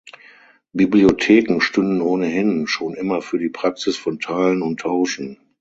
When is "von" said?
3.97-4.17